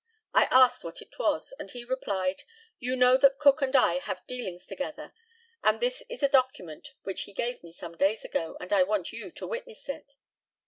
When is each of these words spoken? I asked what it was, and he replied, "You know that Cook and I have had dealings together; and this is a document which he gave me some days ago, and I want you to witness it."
I 0.33 0.45
asked 0.49 0.83
what 0.83 0.99
it 1.03 1.19
was, 1.19 1.53
and 1.59 1.69
he 1.69 1.83
replied, 1.85 2.41
"You 2.79 2.95
know 2.95 3.17
that 3.17 3.37
Cook 3.37 3.61
and 3.61 3.75
I 3.75 3.99
have 3.99 4.17
had 4.17 4.25
dealings 4.25 4.65
together; 4.65 5.13
and 5.63 5.79
this 5.79 6.01
is 6.09 6.23
a 6.23 6.27
document 6.27 6.95
which 7.03 7.25
he 7.25 7.33
gave 7.33 7.61
me 7.61 7.71
some 7.71 7.95
days 7.95 8.25
ago, 8.25 8.57
and 8.59 8.73
I 8.73 8.81
want 8.81 9.13
you 9.13 9.29
to 9.29 9.45
witness 9.45 9.87
it." 9.89 10.15